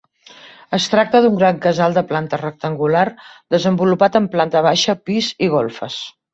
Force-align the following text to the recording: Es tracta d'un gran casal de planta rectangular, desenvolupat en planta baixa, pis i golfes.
Es 0.77 0.87
tracta 0.93 1.21
d'un 1.25 1.37
gran 1.41 1.59
casal 1.65 1.97
de 1.99 2.03
planta 2.13 2.41
rectangular, 2.43 3.05
desenvolupat 3.59 4.21
en 4.23 4.33
planta 4.39 4.67
baixa, 4.71 4.99
pis 5.11 5.33
i 5.49 5.55
golfes. 5.57 6.05